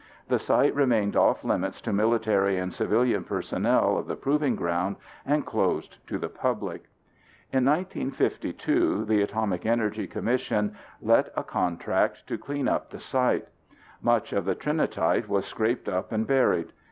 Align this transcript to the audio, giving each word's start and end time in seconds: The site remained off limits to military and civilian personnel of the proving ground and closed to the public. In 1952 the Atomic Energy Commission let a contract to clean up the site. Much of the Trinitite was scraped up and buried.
The 0.29 0.39
site 0.39 0.73
remained 0.73 1.15
off 1.15 1.43
limits 1.43 1.79
to 1.81 1.93
military 1.93 2.57
and 2.57 2.73
civilian 2.73 3.23
personnel 3.23 3.99
of 3.99 4.07
the 4.07 4.15
proving 4.15 4.55
ground 4.55 4.95
and 5.27 5.45
closed 5.45 5.97
to 6.07 6.17
the 6.17 6.27
public. 6.27 6.85
In 7.53 7.65
1952 7.65 9.05
the 9.05 9.21
Atomic 9.21 9.63
Energy 9.67 10.07
Commission 10.07 10.75
let 11.03 11.31
a 11.37 11.43
contract 11.43 12.25
to 12.29 12.39
clean 12.39 12.67
up 12.67 12.89
the 12.89 12.99
site. 12.99 13.47
Much 14.01 14.33
of 14.33 14.45
the 14.45 14.55
Trinitite 14.55 15.29
was 15.29 15.45
scraped 15.45 15.87
up 15.87 16.11
and 16.11 16.25
buried. 16.25 16.73